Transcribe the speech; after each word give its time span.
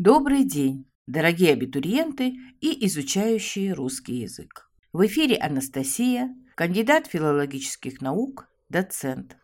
Добрый 0.00 0.44
день, 0.44 0.88
дорогие 1.08 1.54
абитуриенты 1.54 2.36
и 2.60 2.86
изучающие 2.86 3.72
русский 3.72 4.20
язык. 4.20 4.70
В 4.92 5.04
эфире 5.08 5.36
Анастасия, 5.38 6.36
кандидат 6.54 7.08
филологических 7.08 8.00
наук, 8.00 8.46
доцент. 8.68 9.36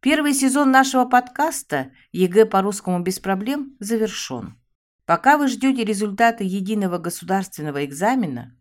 Первый 0.00 0.34
сезон 0.34 0.70
нашего 0.70 1.06
подкаста 1.06 1.90
«ЕГЭ 2.12 2.44
по 2.44 2.60
русскому 2.60 3.00
без 3.00 3.18
проблем» 3.18 3.78
завершен. 3.80 4.60
Пока 5.06 5.38
вы 5.38 5.48
ждете 5.48 5.84
результаты 5.84 6.44
единого 6.44 6.98
государственного 6.98 7.86
экзамена, 7.86 8.54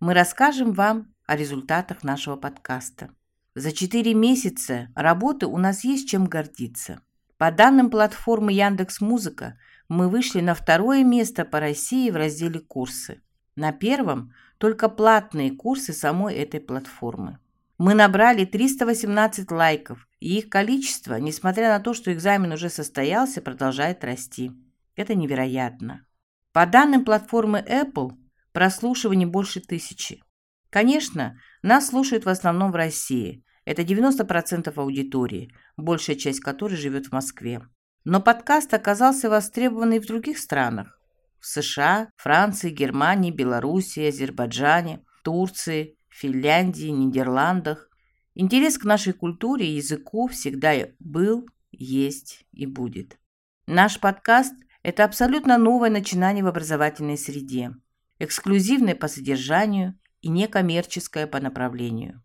мы 0.00 0.12
расскажем 0.12 0.74
вам 0.74 1.14
о 1.24 1.34
результатах 1.34 2.04
нашего 2.04 2.36
подкаста. 2.36 3.08
За 3.54 3.72
4 3.72 4.12
месяца 4.12 4.88
работы 4.94 5.46
у 5.46 5.56
нас 5.56 5.82
есть 5.82 6.10
чем 6.10 6.26
гордиться. 6.26 7.00
По 7.38 7.50
данным 7.50 7.88
платформы 7.88 8.52
Яндекс 8.52 9.00
Музыка, 9.00 9.56
мы 9.90 10.08
вышли 10.08 10.40
на 10.40 10.54
второе 10.54 11.02
место 11.02 11.44
по 11.44 11.58
России 11.58 12.10
в 12.10 12.16
разделе 12.16 12.60
«Курсы». 12.60 13.20
На 13.56 13.72
первом– 13.72 14.32
только 14.58 14.88
платные 14.88 15.50
курсы 15.50 15.92
самой 15.92 16.36
этой 16.36 16.60
платформы. 16.60 17.38
Мы 17.76 17.94
набрали 17.94 18.44
318 18.44 19.50
лайков, 19.50 20.06
и 20.20 20.38
их 20.38 20.48
количество, 20.48 21.16
несмотря 21.16 21.70
на 21.70 21.80
то, 21.80 21.92
что 21.92 22.12
экзамен 22.12 22.52
уже 22.52 22.68
состоялся, 22.68 23.42
продолжает 23.42 24.04
расти. 24.04 24.52
Это 24.94 25.16
невероятно. 25.16 26.06
По 26.52 26.66
данным 26.66 27.04
платформы 27.04 27.58
Apple, 27.58 28.12
прослушиваний 28.52 29.26
больше 29.26 29.60
тысячи. 29.60 30.22
Конечно, 30.68 31.36
нас 31.62 31.88
слушают 31.88 32.26
в 32.26 32.28
основном 32.28 32.70
в 32.70 32.76
России. 32.76 33.42
Это 33.64 33.82
90% 33.82 34.72
аудитории, 34.76 35.52
большая 35.76 36.14
часть 36.14 36.40
которой 36.40 36.76
живет 36.76 37.06
в 37.06 37.12
Москве. 37.12 37.62
Но 38.04 38.20
подкаст 38.20 38.72
оказался 38.72 39.28
востребован 39.28 39.92
и 39.92 39.98
в 39.98 40.06
других 40.06 40.38
странах. 40.38 40.98
В 41.38 41.46
США, 41.46 42.10
Франции, 42.16 42.70
Германии, 42.70 43.30
Белоруссии, 43.30 44.08
Азербайджане, 44.08 45.04
Турции, 45.22 45.96
Финляндии, 46.08 46.88
Нидерландах. 46.88 47.90
Интерес 48.34 48.78
к 48.78 48.84
нашей 48.84 49.12
культуре 49.12 49.66
и 49.66 49.76
языку 49.76 50.28
всегда 50.28 50.74
был, 50.98 51.46
есть 51.72 52.46
и 52.52 52.64
будет. 52.64 53.18
Наш 53.66 54.00
подкаст– 54.00 54.54
это 54.82 55.04
абсолютно 55.04 55.58
новое 55.58 55.90
начинание 55.90 56.42
в 56.42 56.48
образовательной 56.48 57.18
среде, 57.18 57.72
эксклюзивное 58.18 58.94
по 58.94 59.08
содержанию 59.08 59.98
и 60.22 60.28
некоммерческое 60.28 61.26
по 61.26 61.38
направлению. 61.38 62.22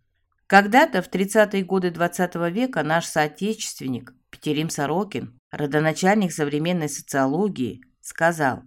Когда-то, 0.47 1.01
в 1.01 1.09
30-е 1.09 1.63
годы 1.63 1.89
XX 1.89 2.31
-го 2.31 2.51
века, 2.51 2.83
наш 2.83 3.05
соотечественник 3.05 4.13
Петерим 4.29 4.69
Сорокин 4.69 5.39
родоначальник 5.55 6.33
современной 6.33 6.89
социологии, 6.89 7.81
сказал, 8.01 8.63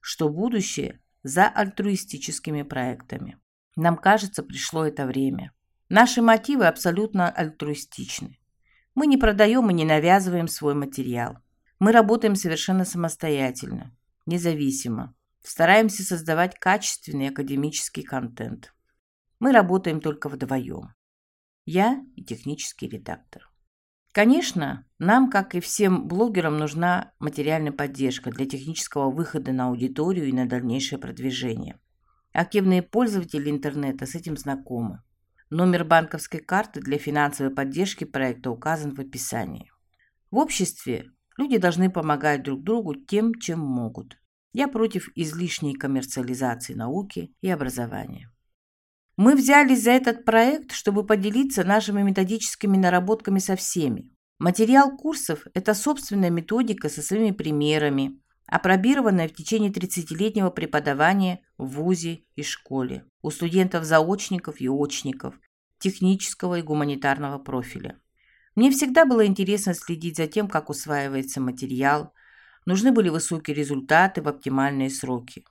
что 0.00 0.28
будущее 0.28 1.00
за 1.22 1.46
альтруистическими 1.48 2.62
проектами. 2.62 3.38
Нам 3.76 3.96
кажется, 3.96 4.42
пришло 4.42 4.84
это 4.84 5.06
время. 5.06 5.52
Наши 5.88 6.20
мотивы 6.20 6.66
абсолютно 6.66 7.30
альтруистичны. 7.30 8.38
Мы 8.94 9.06
не 9.06 9.16
продаем 9.16 9.70
и 9.70 9.74
не 9.74 9.84
навязываем 9.84 10.48
свой 10.48 10.74
материал. 10.74 11.38
Мы 11.78 11.92
работаем 11.92 12.34
совершенно 12.34 12.84
самостоятельно, 12.84 13.96
независимо. 14.26 15.14
Стараемся 15.42 16.02
создавать 16.02 16.58
качественный 16.58 17.28
академический 17.28 18.02
контент. 18.02 18.74
Мы 19.38 19.52
работаем 19.52 20.00
только 20.00 20.28
вдвоем. 20.28 20.94
Я 21.64 22.04
и 22.16 22.24
технический 22.24 22.88
редактор. 22.88 23.51
Конечно, 24.12 24.86
нам, 24.98 25.30
как 25.30 25.54
и 25.54 25.60
всем 25.60 26.06
блогерам, 26.06 26.58
нужна 26.58 27.12
материальная 27.18 27.72
поддержка 27.72 28.30
для 28.30 28.44
технического 28.44 29.10
выхода 29.10 29.52
на 29.52 29.68
аудиторию 29.68 30.28
и 30.28 30.32
на 30.32 30.46
дальнейшее 30.46 30.98
продвижение. 30.98 31.80
Активные 32.34 32.82
пользователи 32.82 33.48
интернета 33.48 34.04
с 34.04 34.14
этим 34.14 34.36
знакомы. 34.36 35.02
Номер 35.48 35.84
банковской 35.84 36.40
карты 36.40 36.80
для 36.80 36.98
финансовой 36.98 37.54
поддержки 37.54 38.04
проекта 38.04 38.50
указан 38.50 38.94
в 38.94 39.00
описании. 39.00 39.70
В 40.30 40.36
обществе 40.36 41.10
люди 41.38 41.56
должны 41.56 41.90
помогать 41.90 42.42
друг 42.42 42.62
другу 42.62 42.94
тем, 42.94 43.34
чем 43.34 43.60
могут. 43.60 44.18
Я 44.52 44.68
против 44.68 45.08
излишней 45.14 45.74
коммерциализации 45.74 46.74
науки 46.74 47.34
и 47.40 47.48
образования. 47.48 48.30
Мы 49.16 49.34
взялись 49.34 49.82
за 49.82 49.90
этот 49.90 50.24
проект, 50.24 50.72
чтобы 50.72 51.04
поделиться 51.04 51.64
нашими 51.64 52.02
методическими 52.02 52.78
наработками 52.78 53.40
со 53.40 53.56
всеми. 53.56 54.10
Материал 54.38 54.96
курсов– 54.96 55.46
это 55.54 55.74
собственная 55.74 56.30
методика 56.30 56.88
со 56.88 57.02
своими 57.02 57.30
примерами, 57.30 58.18
опробированная 58.46 59.28
в 59.28 59.34
течение 59.34 59.70
30-летнего 59.70 60.50
преподавания 60.50 61.40
в 61.58 61.66
ВУЗе 61.76 62.24
и 62.36 62.42
школе, 62.42 63.04
у 63.20 63.30
студентов-заочников 63.30 64.60
и 64.60 64.68
очников, 64.68 65.38
технического 65.78 66.58
и 66.58 66.62
гуманитарного 66.62 67.38
профиля. 67.38 68.00
Мне 68.54 68.70
всегда 68.70 69.04
было 69.04 69.26
интересно 69.26 69.74
следить 69.74 70.16
за 70.16 70.26
тем, 70.26 70.48
как 70.48 70.70
усваивается 70.70 71.40
материал, 71.40 72.12
нужны 72.64 72.92
были 72.92 73.10
высокие 73.10 73.54
результаты 73.54 74.22
в 74.22 74.28
оптимальные 74.28 74.90
сроки. 74.90 75.44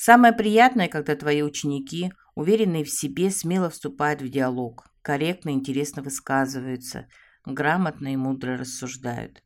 Самое 0.00 0.32
приятное, 0.32 0.86
когда 0.86 1.16
твои 1.16 1.42
ученики, 1.42 2.12
уверенные 2.36 2.84
в 2.84 2.88
себе, 2.88 3.32
смело 3.32 3.68
вступают 3.68 4.22
в 4.22 4.28
диалог, 4.28 4.84
корректно 5.02 5.50
и 5.50 5.54
интересно 5.54 6.02
высказываются, 6.02 7.08
грамотно 7.44 8.12
и 8.12 8.16
мудро 8.16 8.56
рассуждают. 8.56 9.42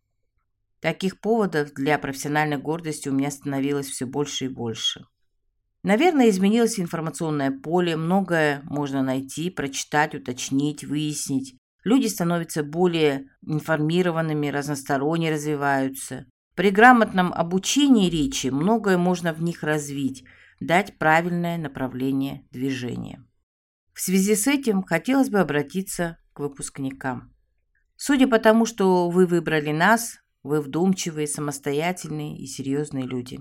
Таких 0.81 1.21
поводов 1.23 1.73
для 1.73 1.99
профессиональной 1.99 2.59
гордости 2.59 3.09
у 3.09 3.13
меня 3.13 3.31
становилось 3.31 3.87
все 3.87 4.05
больше 4.05 4.45
и 4.45 4.49
больше. 4.49 5.07
Наверное, 5.85 6.29
изменилось 6.29 6.79
информационное 6.79 7.51
поле, 7.51 7.97
многое 7.97 8.61
можно 8.65 9.03
найти, 9.03 9.49
прочитать, 9.49 10.15
уточнить, 10.15 10.85
выяснить. 10.85 11.57
Люди 11.83 12.09
становятся 12.09 12.63
более 12.63 13.25
информированными, 13.41 14.49
разносторонне 14.49 15.33
развиваются. 15.33 16.27
При 16.55 16.69
грамотном 16.69 17.33
обучении 17.33 18.11
речи 18.11 18.49
многое 18.49 18.99
можно 18.99 19.33
в 19.33 19.43
них 19.43 19.63
развить– 19.63 20.25
дать 20.67 20.99
правильное 20.99 21.59
направление 21.59 22.47
движения. 22.51 23.25
В 23.93 24.01
связи 24.01 24.35
с 24.35 24.47
этим 24.47 24.83
хотелось 24.83 25.29
бы 25.29 25.39
обратиться 25.41 26.19
к 26.33 26.41
выпускникам. 26.41 27.35
Судя 27.97 28.27
по 28.27 28.39
тому, 28.39 28.67
что 28.67 29.11
вы 29.11 29.27
выбрали 29.27 29.71
нас, 29.71 30.19
вы 30.43 30.61
вдумчивые, 30.61 31.27
самостоятельные 31.27 32.37
и 32.39 32.47
серьезные 32.47 33.07
люди. 33.07 33.41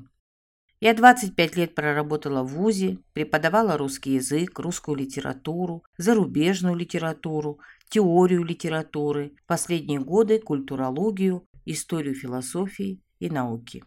Я 0.80 0.96
25 0.96 1.56
лет 1.58 1.76
проработала 1.76 2.44
в 2.44 2.54
ВУЗе, 2.54 2.98
преподавала 3.14 3.78
русский 3.78 4.16
язык, 4.16 4.58
русскую 4.60 4.98
литературу, 4.98 5.84
зарубежную 5.98 6.76
литературу, 6.76 7.60
теорию 7.90 8.44
литературы, 8.44 9.34
последние 9.46 10.00
годы 10.00 10.40
культурологию, 10.40 11.46
историю 11.66 12.16
философии 12.16 13.00
и 13.20 13.30
науки. 13.30 13.84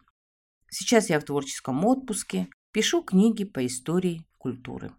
Сейчас 0.69 1.09
я 1.09 1.19
в 1.19 1.23
творческом 1.25 1.85
отпуске, 1.85 2.47
Пишу 2.75 3.03
книги 3.03 3.45
по 3.45 3.65
истории 3.65 4.27
культуры. 4.37 4.91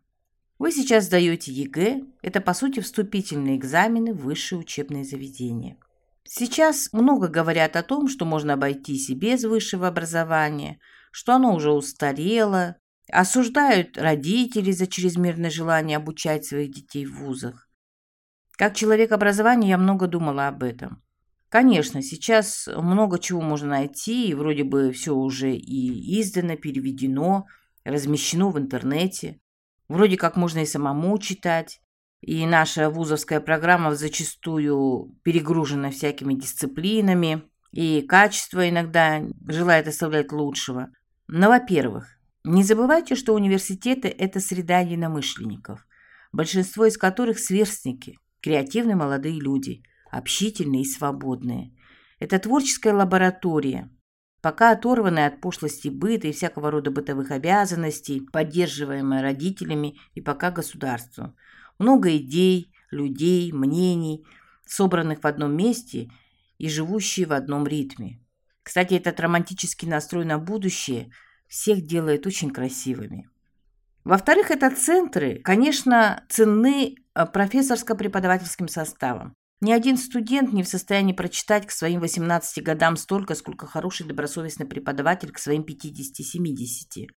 Вы 0.59 0.73
сейчас 0.73 1.05
сдаете 1.05 1.53
ЕГЭ, 1.53 2.05
это 2.23 2.41
по 2.41 2.55
сути 2.55 2.81
вступительные 2.81 3.59
экзамены 3.59 4.15
в 4.15 4.23
высшие 4.23 4.61
учебные 4.61 5.05
заведения. 5.05 5.77
Сейчас 6.25 6.91
много 6.95 7.29
говорят 7.29 7.77
о 7.77 7.83
том, 7.83 8.09
что 8.09 8.25
можно 8.25 8.55
обойтись 8.55 9.11
и 9.11 9.15
без 9.15 9.45
высшего 9.45 9.89
образования, 9.89 10.81
что 11.13 11.35
оно 11.35 11.55
уже 11.55 11.71
устарело, 11.71 12.77
осуждают 13.13 13.99
родителей 13.99 14.73
за 14.73 14.87
чрезмерное 14.87 15.51
желание 15.51 15.99
обучать 15.99 16.47
своих 16.47 16.73
детей 16.73 17.05
в 17.05 17.19
вузах. 17.19 17.69
Как 18.53 18.75
человек 18.75 19.13
образования 19.13 19.69
я 19.69 19.77
много 19.77 20.07
думала 20.07 20.49
об 20.49 20.63
этом. 20.63 21.03
Конечно, 21.51 22.01
сейчас 22.01 22.71
много 22.75 23.19
чего 23.19 23.43
можно 23.43 23.69
найти, 23.69 24.29
и 24.29 24.35
вроде 24.35 24.65
бы 24.65 24.93
все 24.93 25.15
уже 25.15 25.55
и 25.55 26.19
издано, 26.23 26.57
переведено– 26.57 27.45
размещено 27.87 28.51
в 28.51 28.59
интернете. 28.59 29.41
Вроде 29.89 30.17
как 30.17 30.37
можно 30.37 30.61
и 30.61 30.67
самому 30.67 31.19
читать. 31.19 31.81
И 32.21 32.45
наша 32.47 32.91
вузовская 32.91 33.41
программа 33.41 33.95
зачастую 33.95 35.15
перегружена 35.23 35.91
всякими 35.91 36.35
дисциплинами, 36.35 37.45
и 37.71 38.01
качество 38.03 38.69
иногда 38.69 39.23
желает 39.47 39.87
оставлять 39.87 40.33
лучшего. 40.33 40.89
Но, 41.29 41.49
во-первых, 41.49 42.09
не 42.43 42.63
забывайте, 42.63 43.15
что 43.17 43.35
университеты– 43.35 44.09
это 44.19 44.41
среда 44.41 44.81
единомышленников, 44.81 45.87
большинство 46.33 46.87
из 46.87 46.97
которых 46.97 47.39
сверстники, 47.39 48.19
креативные 48.41 48.97
молодые 48.97 49.39
люди, 49.41 49.83
общительные 50.11 50.83
и 50.83 50.87
свободные. 50.87 51.75
Это 52.19 52.39
творческая 52.39 52.95
лаборатория, 52.95 53.91
пока 54.47 54.71
оторванная 54.71 55.27
от 55.27 55.41
пошлости 55.41 55.89
быта 55.89 56.29
и 56.29 56.33
всякого 56.33 56.71
рода 56.71 56.93
бытовых 56.93 57.33
обязанностей, 57.33 58.21
поддерживаемая 58.21 59.21
родителями 59.21 59.99
и 60.15 60.21
пока 60.21 60.53
государством. 60.53 61.35
Много 61.81 62.17
идей, 62.17 62.73
людей, 62.93 63.51
мнений, 63.51 64.25
собранных 64.65 65.25
в 65.25 65.27
одном 65.27 65.57
месте 65.57 66.13
и 66.59 66.69
живущие 66.69 67.27
в 67.27 67.33
одном 67.33 67.67
ритме. 67.67 68.21
Кстати, 68.63 68.95
этот 68.95 69.19
романтический 69.19 69.89
настрой 69.89 70.25
на 70.25 70.39
будущее 70.39 71.11
всех 71.49 71.85
делает 71.85 72.25
очень 72.25 72.53
красивыми. 72.53 73.29
Во-вторых, 74.05 74.53
это 74.53 74.71
центры, 74.71 75.41
конечно, 75.43 76.25
ценны 76.29 76.95
э, 76.95 77.27
профессорско-преподавательским 77.27 78.69
составом. 78.69 79.35
Ни 79.63 79.73
один 79.73 79.97
студент 79.97 80.53
не 80.53 80.63
в 80.63 80.69
состоянии 80.69 81.15
прочитать 81.15 81.67
к 81.67 81.71
своим 81.71 82.01
18 82.01 82.63
годам 82.63 82.97
столько, 82.97 83.35
сколько 83.35 83.67
хороший 83.67 84.07
добросовестный 84.07 84.67
преподаватель 84.67 85.33
к 85.33 85.39
своим 85.39 85.63
50-70. 85.63 87.09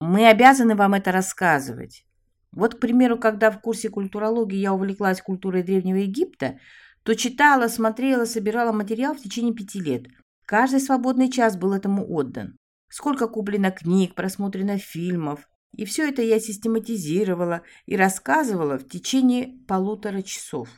Мы 0.00 0.26
обязаны 0.28 0.74
вам 0.74 0.92
это 0.92 1.10
рассказывать. 1.10 2.04
Вот, 2.52 2.74
к 2.74 2.80
примеру, 2.80 3.18
когда 3.18 3.50
в 3.50 3.60
курсе 3.60 3.88
культурологии 3.88 4.58
я 4.58 4.74
увлеклась 4.74 5.22
культурой 5.22 5.62
Древнего 5.62 5.96
Египта, 5.96 6.58
то 7.02 7.14
читала, 7.14 7.68
смотрела, 7.68 8.26
собирала 8.26 8.72
материал 8.72 9.14
в 9.14 9.22
течение 9.22 9.54
пяти 9.54 9.80
лет. 9.80 10.06
Каждый 10.44 10.80
свободный 10.80 11.30
час 11.30 11.56
был 11.56 11.72
этому 11.72 12.06
отдан. 12.12 12.56
Сколько 12.88 13.26
куплено 13.26 13.70
книг, 13.70 14.14
просмотрено 14.14 14.78
фильмов, 14.78 15.48
и 15.74 15.84
все 15.84 16.08
это 16.08 16.22
я 16.22 16.40
систематизировала 16.40 17.62
и 17.86 17.96
рассказывала 17.96 18.78
в 18.78 18.88
течение 18.88 19.58
полутора 19.66 20.22
часов. 20.22 20.68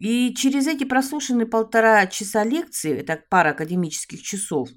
И 0.00 0.34
через 0.34 0.66
эти 0.66 0.84
прослушанные 0.84 1.46
полтора 1.46 2.06
часа 2.06 2.42
лекции, 2.42 2.96
это 2.96 3.22
пара 3.28 3.50
академических 3.50 4.22
часов, 4.22 4.70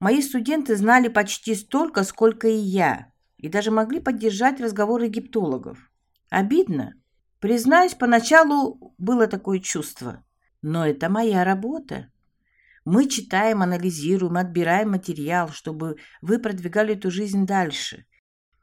мои 0.00 0.20
студенты 0.20 0.74
знали 0.74 1.06
почти 1.06 1.54
столько, 1.54 2.02
сколько 2.02 2.48
и 2.48 2.56
я, 2.56 3.12
и 3.36 3.48
даже 3.48 3.70
могли 3.70 4.00
поддержать 4.00 4.60
разговор 4.60 5.00
египтологов. 5.02 5.78
Обидно. 6.28 6.94
Признаюсь, 7.38 7.94
поначалу 7.94 8.92
было 8.98 9.28
такое 9.28 9.60
чувство. 9.60 10.24
Но 10.60 10.84
это 10.84 11.08
моя 11.08 11.44
работа. 11.44 12.10
Мы 12.84 13.08
читаем, 13.08 13.62
анализируем, 13.62 14.36
отбираем 14.36 14.90
материал, 14.90 15.50
чтобы 15.50 15.98
вы 16.20 16.40
продвигали 16.40 16.96
эту 16.96 17.12
жизнь 17.12 17.46
дальше. 17.46 18.06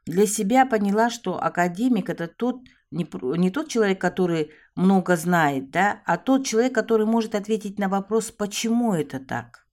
Для 0.04 0.26
себя 0.26 0.66
поняла, 0.66 1.08
что 1.08 1.42
академик– 1.42 2.10
это 2.10 2.28
тот, 2.28 2.60
не, 2.92 3.08
не 3.38 3.50
тот 3.50 3.68
человек, 3.68 4.00
который 4.00 4.52
много 4.74 5.16
знает, 5.16 5.70
да, 5.70 6.02
а 6.04 6.18
тот 6.18 6.46
человек, 6.46 6.74
который 6.74 7.06
может 7.06 7.34
ответить 7.34 7.78
на 7.78 7.88
вопрос, 7.88 8.30
почему 8.30 8.94
это 8.94 9.18
так. 9.18 9.66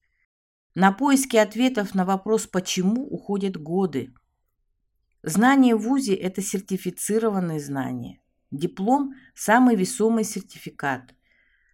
На 0.75 0.91
поиски 0.91 1.35
ответов 1.35 1.93
на 1.93 2.05
вопрос 2.05 2.47
«почему» 2.47 3.05
уходят 3.05 3.57
годы. 3.57 4.13
Знание 5.23 5.75
в 5.75 5.81
ВУЗе– 5.81 6.13
это 6.15 6.41
сертифицированные 6.41 7.59
знания. 7.59 8.21
Диплом– 8.51 9.13
самый 9.35 9.75
весомый 9.75 10.23
сертификат. 10.23 11.13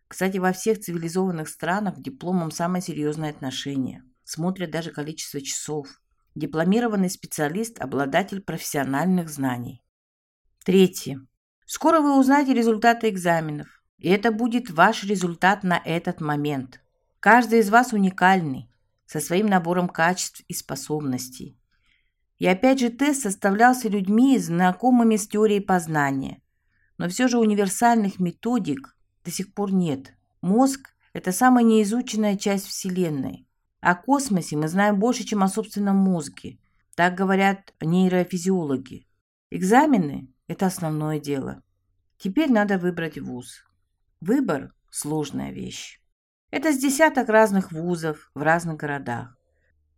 Кстати, 0.08 0.38
во 0.38 0.52
всех 0.52 0.80
цивилизованных 0.80 1.48
странах 1.48 1.96
к 1.96 2.02
дипломам 2.02 2.52
самое 2.52 2.82
серьезное 2.82 3.30
отношение. 3.30 4.04
Смотрят 4.24 4.72
даже 4.72 4.92
количество 4.92 5.40
часов– 5.42 6.02
дипломированный 6.36 7.10
специалист, 7.10 7.80
обладатель 7.80 8.42
профессиональных 8.42 9.30
знаний. 9.30 9.84
Третье. 10.64 11.26
Скоро 11.66 12.00
вы 12.00 12.20
узнаете 12.20 12.54
результаты 12.54 13.10
экзаменов, 13.10 13.82
и 13.98 14.10
это 14.10 14.32
будет 14.32 14.70
ваш 14.70 15.04
результат 15.04 15.64
на 15.64 15.82
этот 15.84 16.22
момент. 16.22 16.82
Каждый 17.20 17.60
из 17.60 17.70
вас 17.70 17.92
уникальный, 17.92 18.70
со 19.06 19.20
своим 19.20 19.48
набором 19.48 19.90
качеств 19.90 20.44
и 20.48 20.54
способностей. 20.54 21.58
И 22.38 22.46
опять 22.48 22.80
же 22.80 22.90
тест 22.90 23.24
составлялся 23.24 23.88
людьми, 23.88 24.38
знакомыми 24.38 25.16
с 25.16 25.28
теорией 25.28 25.62
познания. 25.62 26.42
Но 26.98 27.08
все 27.10 27.28
же 27.28 27.40
универсальных 27.40 28.20
методик 28.20 28.96
до 29.24 29.32
сих 29.32 29.54
пор 29.54 29.74
нет. 29.74 30.14
Мозг– 30.42 30.90
это 31.14 31.32
самая 31.32 31.64
неизученная 31.64 32.38
часть 32.38 32.68
Вселенной. 32.68 33.48
О 33.80 33.96
космосе 33.96 34.58
мы 34.58 34.68
знаем 34.68 35.00
больше, 35.00 35.24
чем 35.24 35.44
о 35.44 35.48
собственном 35.48 35.96
мозге. 35.96 36.60
Так 36.96 37.16
говорят 37.16 37.74
нейрофизиологи. 37.82 39.08
Экзамены– 39.50 40.32
это 40.48 40.68
основное 40.68 41.20
дело. 41.20 41.64
Теперь 42.18 42.52
надо 42.52 42.78
выбрать 42.78 43.18
вуз. 43.18 43.66
Выбор– 44.22 44.74
сложная 44.90 45.52
вещь. 45.52 46.00
Это 46.52 46.72
с 46.72 46.78
десяток 46.78 47.30
разных 47.30 47.72
вузов 47.72 48.32
в 48.34 48.42
разных 48.42 48.78
городах. 48.78 49.36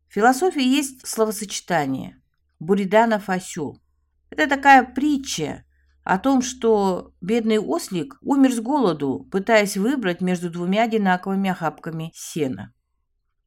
В 0.08 0.14
философии 0.14 0.64
есть 0.64 1.06
словосочетание 1.06 2.22
«Буриданов 2.60 3.30
осел». 3.30 3.82
Это 4.30 4.48
такая 4.48 4.84
притча 4.84 5.64
о 6.04 6.18
том, 6.18 6.42
что 6.42 7.14
бедный 7.22 7.60
ослик 7.60 8.18
умер 8.22 8.54
с 8.54 8.60
голоду, 8.60 9.28
пытаясь 9.32 9.78
выбрать 9.78 10.22
между 10.22 10.50
двумя 10.50 10.84
одинаковыми 10.84 11.50
охапками 11.50 12.12
сена. 12.16 12.74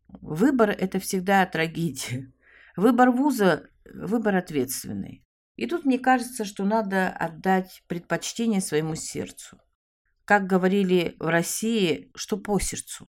Выбор– 0.09 0.71
это 0.79 1.01
всегда 1.01 1.47
трагедия. 1.47 2.33
Выбор 2.77 3.11
вуза– 3.11 3.69
выбор 3.95 4.37
ответственный. 4.37 5.25
И 5.61 5.67
тут 5.67 5.85
мне 5.85 5.99
кажется, 5.99 6.47
что 6.47 6.65
надо 6.65 7.11
отдать 7.11 7.83
предпочтение 7.87 8.63
своему 8.63 8.95
сердцу. 8.95 9.61
Как 10.25 10.47
говорили 10.47 11.17
в 11.19 11.27
России, 11.27 12.11
что 12.15 12.39
по 12.39 12.59
сердцу. 12.59 13.07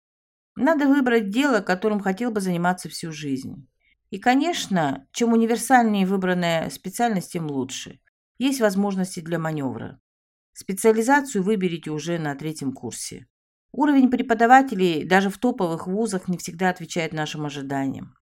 Надо 0.56 0.88
выбрать 0.88 1.30
дело, 1.30 1.60
которым 1.60 2.00
хотел 2.00 2.32
бы 2.32 2.42
заниматься 2.42 2.90
всю 2.90 3.12
жизнь. 3.12 3.70
И, 4.10 4.18
конечно, 4.18 5.08
чем 5.12 5.34
универсальнее 5.34 6.08
выбранная 6.08 6.72
специальность, 6.72 7.34
тем 7.34 7.46
лучше. 7.52 8.00
Есть 8.40 8.62
возможности 8.62 9.20
для 9.20 9.38
маневра. 9.38 10.00
Специализацию 10.54 11.44
выберите 11.44 11.92
уже 11.92 12.18
на 12.18 12.34
третьем 12.34 12.74
курсе. 12.74 13.28
Уровень 13.72 14.10
преподавателей 14.10 15.08
даже 15.08 15.30
в 15.30 15.38
топовых 15.38 15.86
вузах 15.86 16.28
не 16.28 16.40
всегда 16.40 16.70
отвечает 16.70 17.14
нашим 17.14 17.46
ожиданиям. 17.46 18.16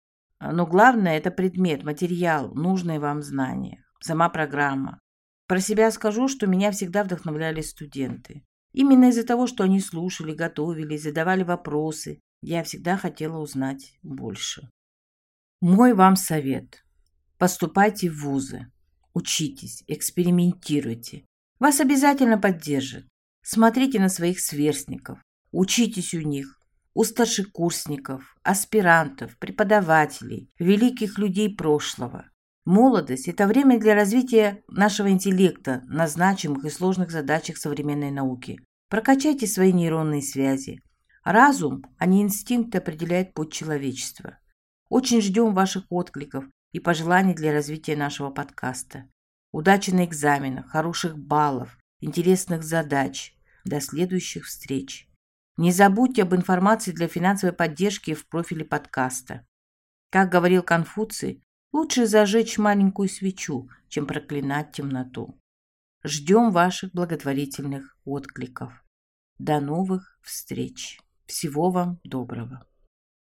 Но 0.41 0.67
главное– 0.67 1.19
это 1.19 1.31
предмет, 1.31 1.85
материал, 1.85 2.55
нужные 2.55 3.00
вам 3.00 3.23
знания, 3.23 3.83
сама 4.04 4.28
программа. 4.28 5.00
Про 5.46 5.60
себя 5.60 5.90
скажу, 5.90 6.28
что 6.28 6.46
меня 6.46 6.70
всегда 6.70 7.04
вдохновляли 7.04 7.62
студенты. 7.62 8.44
Именно 8.72 9.10
из-за 9.10 9.24
того, 9.24 9.46
что 9.46 9.64
они 9.64 9.80
слушали, 9.80 10.34
готовились, 10.34 11.02
задавали 11.02 11.42
вопросы, 11.42 12.20
я 12.42 12.62
всегда 12.64 12.96
хотела 12.96 13.38
узнать 13.38 13.98
больше. 14.02 14.68
Мой 15.60 15.94
вам 15.94 16.16
совет. 16.16 16.84
Поступайте 17.38 18.10
в 18.10 18.20
вузы. 18.22 18.70
Учитесь, 19.14 19.84
экспериментируйте. 19.86 21.24
Вас 21.58 21.80
обязательно 21.80 22.36
поддержат. 22.36 23.06
Смотрите 23.42 24.00
на 24.00 24.08
своих 24.08 24.40
сверстников. 24.40 25.18
Учитесь 25.52 26.14
у 26.14 26.20
них, 26.20 26.60
у 26.94 27.04
старшекурсников, 27.04 28.36
аспирантов, 28.42 29.38
преподавателей, 29.38 30.50
великих 30.58 31.18
людей 31.18 31.54
прошлого. 31.54 32.28
Молодость– 32.64 33.28
это 33.28 33.47
время 33.47 33.78
для 33.78 33.94
развития 33.94 34.62
нашего 34.68 35.11
интеллекта 35.11 35.83
на 35.87 36.09
значимых 36.09 36.64
и 36.64 36.71
сложных 36.71 37.11
задачах 37.11 37.59
современной 37.59 38.11
науки. 38.11 38.59
Прокачайте 38.88 39.47
свои 39.47 39.73
нейронные 39.73 40.23
связи. 40.23 40.80
Разум, 41.25 41.83
а 41.99 42.06
не 42.06 42.23
инстинкт, 42.23 42.75
определяет 42.75 43.35
путь 43.35 43.52
человечества. 43.52 44.38
Очень 44.88 45.21
ждем 45.21 45.52
ваших 45.52 45.85
откликов 45.90 46.47
и 46.73 46.80
пожеланий 46.80 47.35
для 47.35 47.52
развития 47.52 47.97
нашего 47.97 48.30
подкаста. 48.30 49.11
Удачи 49.52 49.90
на 49.90 50.04
экзаменах, 50.04 50.71
хороших 50.71 51.18
баллов, 51.18 51.78
интересных 52.00 52.62
задач. 52.62 53.37
До 53.64 53.80
следующих 53.80 54.47
встреч. 54.47 55.09
Не 55.56 55.71
забудьте 55.71 56.23
об 56.23 56.35
информации 56.35 56.92
для 56.92 57.09
финансовой 57.09 57.54
поддержки 57.54 58.12
в 58.12 58.26
профиле 58.26 58.64
подкаста. 58.64 59.47
Как 60.11 60.30
говорил 60.30 60.62
Конфуций, 60.62 61.42
лучше 61.75 62.07
зажечь 62.07 62.57
маленькую 62.57 63.09
свечу, 63.09 63.69
чем 63.88 64.07
проклинать 64.07 64.73
темноту. 64.73 65.38
Ждем 66.04 66.52
ваших 66.52 66.93
благотворительных 66.93 67.99
откликов. 68.04 68.73
До 69.38 69.61
новых 69.61 70.19
встреч. 70.23 71.00
Всего 71.26 71.71
вам 71.71 71.99
доброго. 72.04 72.66